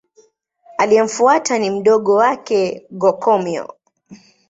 Aliyemfuata 0.77 1.57
ni 1.59 1.69
mdogo 1.69 2.15
wake 2.15 2.85
Go-Komyo. 2.91 3.73